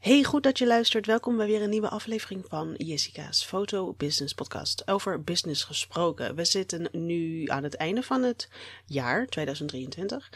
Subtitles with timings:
[0.00, 1.06] Hey, goed dat je luistert.
[1.06, 4.88] Welkom bij weer een nieuwe aflevering van Jessica's Foto Business Podcast.
[4.88, 6.34] Over business gesproken.
[6.34, 8.48] We zitten nu aan het einde van het
[8.86, 10.32] jaar 2023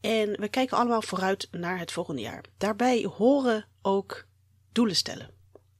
[0.00, 2.44] en we kijken allemaal vooruit naar het volgende jaar.
[2.58, 4.26] Daarbij horen ook
[4.72, 5.30] doelen stellen.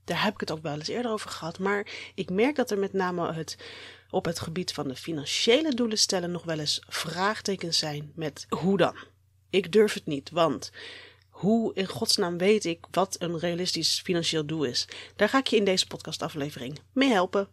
[0.05, 2.79] Daar heb ik het ook wel eens eerder over gehad, maar ik merk dat er
[2.79, 3.57] met name het,
[4.11, 8.77] op het gebied van de financiële doelen stellen nog wel eens vraagtekens zijn met hoe
[8.77, 8.97] dan.
[9.51, 10.71] Ik durf het niet, want
[11.37, 14.89] hoe in godsnaam weet ik wat een realistisch financieel doel is?
[15.17, 17.49] Daar ga ik je in deze podcastaflevering mee helpen.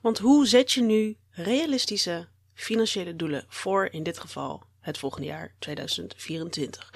[0.00, 5.54] Want hoe zet je nu realistische financiële doelen voor in dit geval het volgende jaar
[5.58, 6.94] 2024?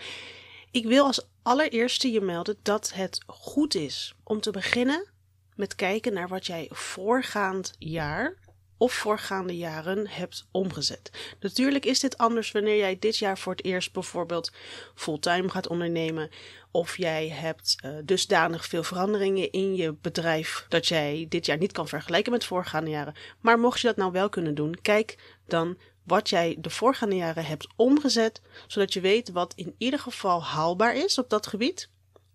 [0.70, 5.08] Ik wil als allereerste je melden dat het goed is om te beginnen
[5.55, 8.34] met kijken naar wat jij voorgaand jaar
[8.78, 11.10] of voorgaande jaren hebt omgezet.
[11.41, 14.52] Natuurlijk is dit anders wanneer jij dit jaar voor het eerst bijvoorbeeld
[14.95, 16.30] fulltime gaat ondernemen.
[16.70, 21.72] Of jij hebt uh, dusdanig veel veranderingen in je bedrijf dat jij dit jaar niet
[21.72, 23.14] kan vergelijken met voorgaande jaren.
[23.41, 27.45] Maar mocht je dat nou wel kunnen doen, kijk dan wat jij de voorgaande jaren
[27.45, 31.89] hebt omgezet, zodat je weet wat in ieder geval haalbaar is op dat gebied.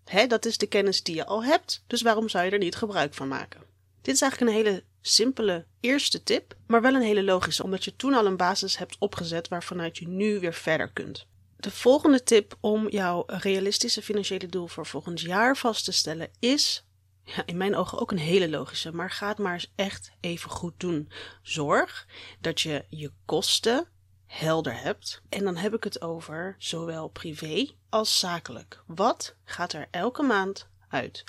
[0.04, 2.76] Hè, dat is de kennis die je al hebt, dus waarom zou je er niet
[2.76, 3.62] gebruik van maken?
[4.02, 7.96] Dit is eigenlijk een hele simpele eerste tip, maar wel een hele logische, omdat je
[7.96, 11.26] toen al een basis hebt opgezet waarvanuit je nu weer verder kunt.
[11.56, 16.84] De volgende tip om jouw realistische financiële doel voor volgend jaar vast te stellen is,
[17.24, 20.50] ja, in mijn ogen ook een hele logische, maar ga het maar eens echt even
[20.50, 21.10] goed doen.
[21.42, 22.06] Zorg
[22.40, 23.88] dat je je kosten
[24.26, 25.22] helder hebt.
[25.28, 28.82] En dan heb ik het over zowel privé als zakelijk.
[28.86, 31.24] Wat gaat er elke maand uit?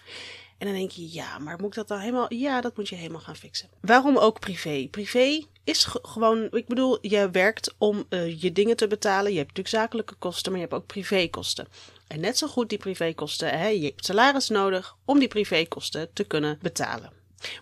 [0.58, 2.34] En dan denk je, ja, maar moet ik dat dan helemaal?
[2.34, 3.70] Ja, dat moet je helemaal gaan fixen.
[3.81, 4.88] Waarom ook privé?
[4.92, 9.31] Privé is gewoon, ik bedoel, je werkt om uh, je dingen te betalen.
[9.31, 11.67] Je hebt natuurlijk zakelijke kosten, maar je hebt ook privékosten.
[12.08, 16.23] En net zo goed die privékosten, hè, je hebt salaris nodig om die privékosten te
[16.23, 17.11] kunnen betalen.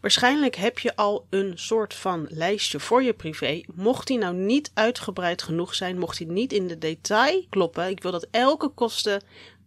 [0.01, 3.61] Waarschijnlijk heb je al een soort van lijstje voor je privé.
[3.75, 7.89] Mocht die nou niet uitgebreid genoeg zijn, mocht die niet in de detail kloppen.
[7.89, 9.21] Ik wil dat elke kosten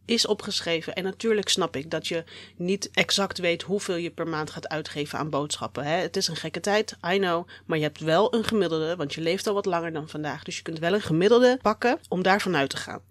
[0.06, 0.94] is opgeschreven.
[0.94, 2.24] En natuurlijk snap ik dat je
[2.56, 5.84] niet exact weet hoeveel je per maand gaat uitgeven aan boodschappen.
[5.84, 5.96] Hè?
[5.96, 7.48] Het is een gekke tijd, I know.
[7.66, 10.42] Maar je hebt wel een gemiddelde, want je leeft al wat langer dan vandaag.
[10.42, 13.02] Dus je kunt wel een gemiddelde pakken om daarvan uit te gaan.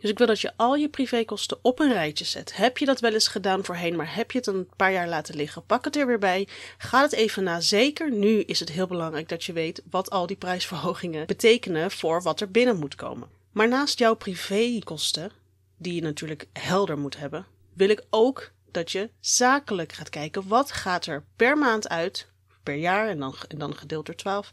[0.00, 2.56] Dus ik wil dat je al je privékosten op een rijtje zet.
[2.56, 5.34] Heb je dat wel eens gedaan voorheen, maar heb je het een paar jaar laten
[5.34, 5.66] liggen?
[5.66, 6.48] Pak het er weer bij.
[6.78, 7.60] Ga het even na.
[7.60, 12.22] Zeker nu is het heel belangrijk dat je weet wat al die prijsverhogingen betekenen voor
[12.22, 13.28] wat er binnen moet komen.
[13.52, 15.30] Maar naast jouw privékosten
[15.80, 20.48] die je natuurlijk helder moet hebben, wil ik ook dat je zakelijk gaat kijken.
[20.48, 22.28] Wat gaat er per maand uit,
[22.62, 24.50] per jaar en dan, en dan gedeeld door 12.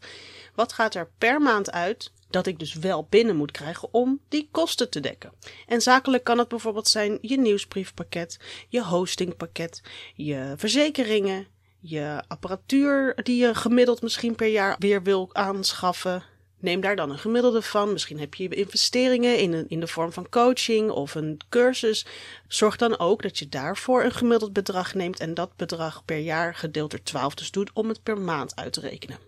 [0.54, 4.48] Wat gaat er per maand uit dat ik dus wel binnen moet krijgen om die
[4.50, 5.32] kosten te dekken?
[5.66, 8.38] En zakelijk kan het bijvoorbeeld zijn je nieuwsbriefpakket,
[8.68, 9.82] je hostingpakket,
[10.14, 11.46] je verzekeringen,
[11.80, 16.22] je apparatuur die je gemiddeld misschien per jaar weer wil aanschaffen.
[16.60, 17.92] Neem daar dan een gemiddelde van.
[17.92, 22.06] Misschien heb je investeringen in, in de vorm van coaching of een cursus.
[22.48, 26.54] Zorg dan ook dat je daarvoor een gemiddeld bedrag neemt en dat bedrag per jaar
[26.54, 29.18] gedeeld door 12 dus doet om het per maand uit te rekenen.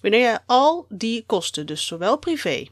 [0.00, 2.66] Wanneer je al die kosten, dus zowel privé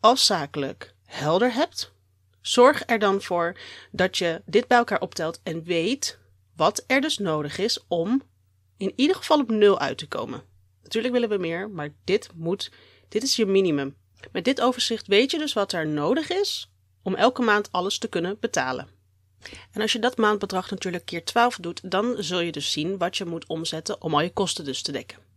[0.00, 1.92] als zakelijk, helder hebt,
[2.40, 3.56] zorg er dan voor
[3.90, 6.18] dat je dit bij elkaar optelt en weet
[6.56, 8.22] wat er dus nodig is om
[8.76, 10.42] in ieder geval op nul uit te komen.
[10.82, 12.70] Natuurlijk willen we meer, maar dit moet
[13.08, 13.96] dit is je minimum.
[14.32, 16.70] Met dit overzicht weet je dus wat er nodig is
[17.02, 18.88] om elke maand alles te kunnen betalen.
[19.72, 23.16] En als je dat maandbedrag natuurlijk keer 12 doet, dan zul je dus zien wat
[23.16, 25.27] je moet omzetten om al je kosten dus te dekken.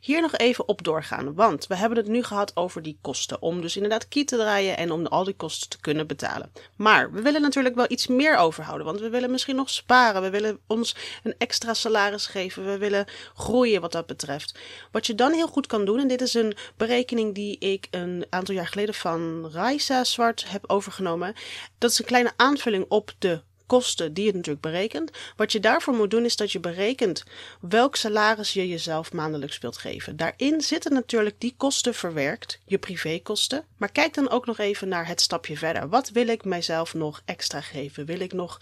[0.00, 3.42] Hier nog even op doorgaan, want we hebben het nu gehad over die kosten.
[3.42, 6.52] Om dus inderdaad key te draaien en om al die kosten te kunnen betalen.
[6.76, 10.22] Maar we willen natuurlijk wel iets meer overhouden, want we willen misschien nog sparen.
[10.22, 12.64] We willen ons een extra salaris geven.
[12.64, 14.58] We willen groeien wat dat betreft.
[14.90, 18.26] Wat je dan heel goed kan doen, en dit is een berekening die ik een
[18.30, 21.34] aantal jaar geleden van Raisa Zwart heb overgenomen.
[21.78, 25.10] Dat is een kleine aanvulling op de kosten die je natuurlijk berekent.
[25.36, 27.24] Wat je daarvoor moet doen is dat je berekent
[27.60, 30.16] welk salaris je jezelf maandelijks wilt geven.
[30.16, 33.64] Daarin zitten natuurlijk die kosten verwerkt, je privékosten.
[33.76, 35.88] Maar kijk dan ook nog even naar het stapje verder.
[35.88, 38.06] Wat wil ik mijzelf nog extra geven?
[38.06, 38.60] Wil ik nog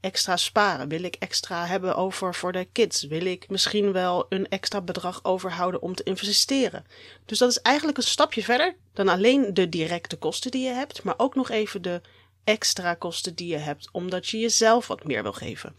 [0.00, 0.88] extra sparen?
[0.88, 3.02] Wil ik extra hebben over voor de kids?
[3.02, 6.86] Wil ik misschien wel een extra bedrag overhouden om te investeren?
[7.26, 11.02] Dus dat is eigenlijk een stapje verder dan alleen de directe kosten die je hebt,
[11.02, 12.00] maar ook nog even de
[12.48, 15.76] extra kosten die je hebt, omdat je jezelf wat meer wil geven.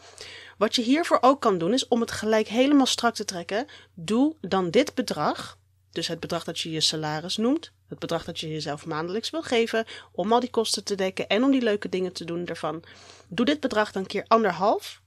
[0.58, 3.66] Wat je hiervoor ook kan doen, is om het gelijk helemaal strak te trekken.
[3.94, 5.58] Doe dan dit bedrag
[5.92, 9.42] Dus het bedrag dat je je salaris noemt, het bedrag dat je jezelf maandelijks wil
[9.42, 12.84] geven om al die kosten te dekken en om die leuke dingen te doen ervan.
[13.28, 15.02] Doe dit bedrag dan keer anderhalf,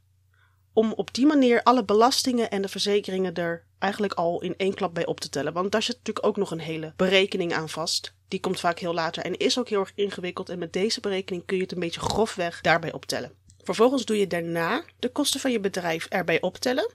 [0.72, 4.94] om op die manier alle belastingen en de verzekeringen er eigenlijk al in één klap
[4.94, 5.52] bij op te tellen.
[5.52, 8.14] Want daar zit natuurlijk ook nog een hele berekening aan vast.
[8.32, 10.48] Die komt vaak heel later en is ook heel erg ingewikkeld.
[10.48, 13.32] En met deze berekening kun je het een beetje grofweg daarbij optellen.
[13.62, 16.92] Vervolgens doe je daarna de kosten van je bedrijf erbij optellen.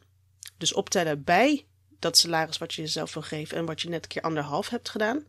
[0.57, 1.65] Dus optellen bij
[1.99, 5.25] dat salaris wat je jezelf wil geven en wat je net keer anderhalf hebt gedaan.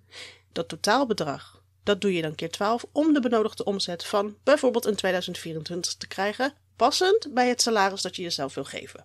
[0.52, 4.94] Dat totaalbedrag, dat doe je dan keer 12 om de benodigde omzet van bijvoorbeeld in
[4.94, 9.04] 2024 te krijgen, passend bij het salaris dat je jezelf wil geven.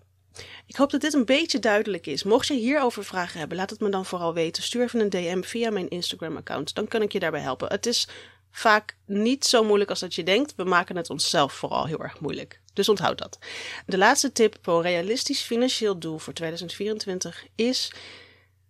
[0.65, 2.23] Ik hoop dat dit een beetje duidelijk is.
[2.23, 4.63] Mocht je hierover vragen hebben, laat het me dan vooral weten.
[4.63, 6.75] Stuur even een DM via mijn Instagram-account.
[6.75, 7.67] Dan kan ik je daarbij helpen.
[7.67, 8.07] Het is
[8.51, 10.55] vaak niet zo moeilijk als dat je denkt.
[10.55, 12.61] We maken het onszelf vooral heel erg moeilijk.
[12.73, 13.39] Dus onthoud dat.
[13.85, 17.91] De laatste tip voor een realistisch financieel doel voor 2024 is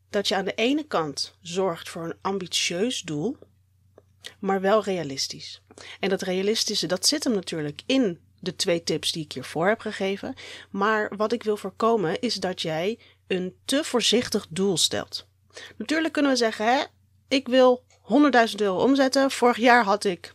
[0.10, 3.38] dat je aan de ene kant zorgt voor een ambitieus doel,
[4.40, 5.62] maar wel realistisch.
[6.00, 9.80] En dat realistische, dat zit hem natuurlijk in de twee tips die ik hiervoor heb
[9.80, 10.34] gegeven.
[10.70, 15.28] Maar wat ik wil voorkomen is dat jij een te voorzichtig doel stelt.
[15.78, 16.84] Natuurlijk kunnen we zeggen, hè,
[17.28, 17.84] ik wil
[18.50, 19.32] 100.000 euro omzetten.
[19.32, 20.34] Vorig jaar had ik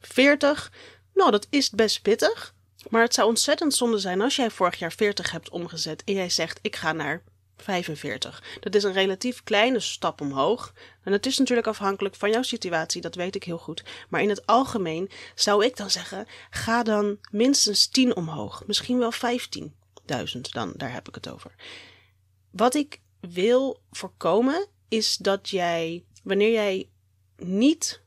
[0.00, 0.72] 40.
[1.14, 2.54] Nou, dat is best pittig.
[2.88, 6.30] Maar het zou ontzettend zonde zijn als jij vorig jaar 40 hebt omgezet en jij
[6.30, 7.22] zegt: Ik ga naar
[7.56, 8.42] 45.
[8.60, 10.72] Dat is een relatief kleine stap omhoog.
[11.02, 13.84] En het is natuurlijk afhankelijk van jouw situatie, dat weet ik heel goed.
[14.08, 18.66] Maar in het algemeen zou ik dan zeggen: ga dan minstens 10 omhoog.
[18.66, 21.54] Misschien wel 15.000 dan, daar heb ik het over.
[22.50, 26.88] Wat ik wil voorkomen is dat jij, wanneer jij
[27.36, 28.00] niet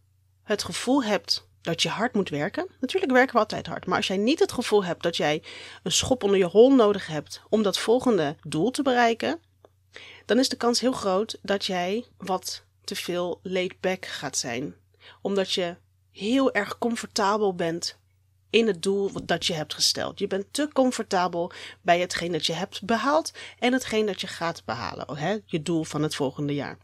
[0.44, 2.68] het gevoel hebt dat je hard moet werken.
[2.80, 3.86] Natuurlijk werken we altijd hard.
[3.86, 5.44] Maar als jij niet het gevoel hebt dat jij
[5.84, 9.40] een schop onder je hol nodig hebt om dat volgende doel te bereiken,
[10.26, 14.76] dan is de kans heel groot dat jij wat te veel laid back gaat zijn.
[15.22, 15.76] Omdat je
[16.12, 17.98] heel erg comfortabel bent
[18.50, 20.20] in het doel dat je hebt gesteld.
[20.20, 21.52] Je bent te comfortabel
[21.82, 25.18] bij hetgeen dat je hebt behaald en hetgeen dat je gaat behalen.
[25.18, 25.38] Hè?
[25.46, 26.78] Je doel van het volgende jaar.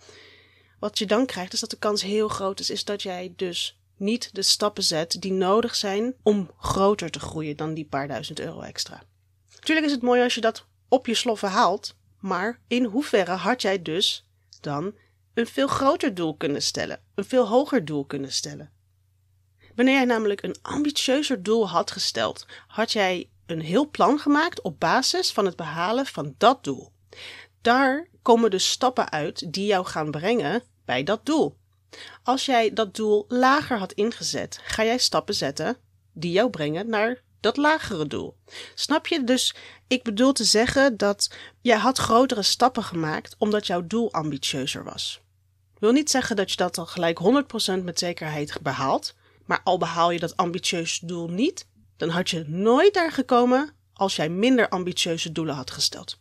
[0.80, 3.81] Wat je dan krijgt is dat de kans heel groot is, is dat jij dus
[4.01, 8.39] niet de stappen zet die nodig zijn om groter te groeien dan die paar duizend
[8.39, 9.03] euro extra.
[9.56, 13.62] Natuurlijk is het mooi als je dat op je sloffen haalt, maar in hoeverre had
[13.62, 14.25] jij dus
[14.62, 14.95] dan
[15.33, 18.71] een veel groter doel kunnen stellen, een veel hoger doel kunnen stellen?
[19.75, 24.80] Wanneer jij namelijk een ambitieuzer doel had gesteld, had jij een heel plan gemaakt op
[24.80, 26.92] basis van het behalen van dat doel.
[27.62, 31.57] Daar komen dus stappen uit die jou gaan brengen bij dat doel.
[32.23, 35.77] Als jij dat doel lager had ingezet, ga jij stappen zetten
[36.13, 38.35] die jou brengen naar dat lagere doel.
[38.75, 39.23] Snap je?
[39.23, 39.55] Dus
[39.88, 45.21] ik bedoel te zeggen dat jij had grotere stappen gemaakt omdat jouw doel ambitieuzer was.
[45.79, 47.19] Wil niet zeggen dat je dat al gelijk
[47.79, 49.15] 100% met zekerheid behaalt,
[49.45, 51.67] maar al behaal je dat ambitieuze doel niet,
[51.97, 56.19] dan had je nooit daar gekomen als jij minder ambitieuze doelen had gesteld.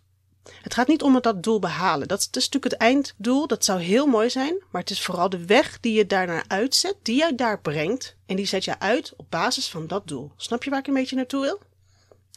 [0.62, 2.08] Het gaat niet om het dat doel behalen.
[2.08, 3.46] Dat is, natuurlijk het einddoel.
[3.46, 4.62] Dat zou heel mooi zijn.
[4.70, 8.16] Maar het is vooral de weg die je daarnaar uitzet, die jij daar brengt.
[8.26, 10.32] En die zet je uit op basis van dat doel.
[10.37, 11.60] Snap je waar ik een beetje naartoe wil?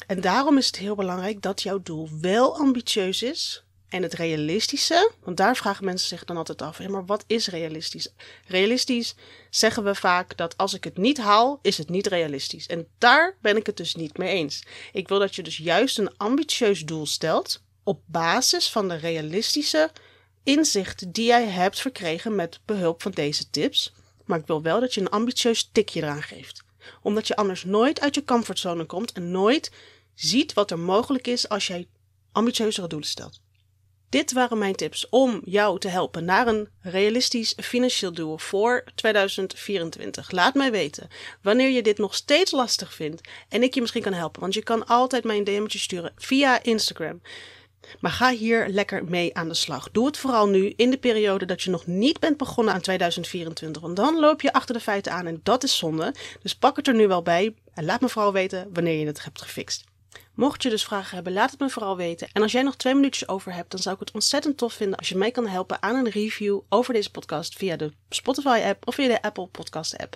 [0.08, 3.64] En daarom is het heel belangrijk dat jouw doel wel ambitieus is.
[3.94, 8.14] En het realistische, want daar vragen mensen zich dan altijd af: maar wat is realistisch?
[8.48, 9.16] Realistisch
[9.50, 12.68] zeggen we vaak dat als ik het niet haal, is het niet realistisch.
[12.68, 14.64] En daar ben ik het dus niet mee eens.
[14.94, 19.92] Ik wil dat je dus juist een ambitieus doel stelt, op basis van de realistische
[20.44, 23.94] inzichten die jij hebt verkregen met behulp van deze tips.
[24.26, 26.64] Maar ik wil wel dat je een ambitieus tikje eraan geeft.
[27.02, 29.72] Omdat je anders nooit uit je comfortzone komt en nooit
[30.14, 31.88] ziet wat er mogelijk is als jij
[32.32, 33.42] ambitieuzere doelen stelt.
[34.14, 40.32] Dit waren mijn tips om jou te helpen naar een realistisch financieel doel voor 2024.
[40.32, 41.08] Laat mij weten
[41.42, 44.42] wanneer je dit nog steeds lastig vindt en ik je misschien kan helpen.
[44.42, 47.22] Want je kan altijd mijn DM'tje sturen via Instagram.
[48.00, 49.92] Maar ga hier lekker mee aan de slag.
[49.92, 53.82] Doe het vooral nu in de periode dat je nog niet bent begonnen aan 2024.
[53.82, 56.14] Want dan loop je achter de feiten aan en dat is zonde.
[56.42, 59.24] Dus pak het er nu wel bij en laat me vooral weten wanneer je het
[59.24, 59.84] hebt gefixt.
[60.34, 62.28] Mocht je dus vragen hebben, laat het me vooral weten.
[62.34, 64.98] En als jij nog twee minuutjes over hebt, dan zou ik het ontzettend tof vinden
[64.98, 68.96] als je mij kan helpen aan een review over deze podcast via de Spotify-app of
[68.96, 70.16] via de Apple Podcast-app.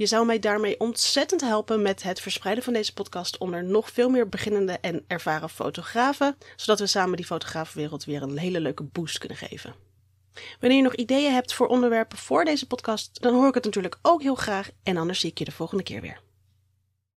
[0.00, 4.08] Je zou mij daarmee ontzettend helpen met het verspreiden van deze podcast onder nog veel
[4.08, 9.18] meer beginnende en ervaren fotografen, zodat we samen die fotografenwereld weer een hele leuke boost
[9.18, 9.74] kunnen geven.
[10.60, 13.98] Wanneer je nog ideeën hebt voor onderwerpen voor deze podcast, dan hoor ik het natuurlijk
[14.02, 16.20] ook heel graag en anders zie ik je de volgende keer weer.